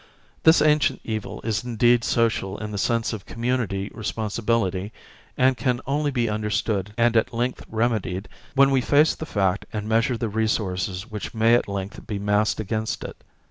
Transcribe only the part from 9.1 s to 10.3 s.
the fact and measure the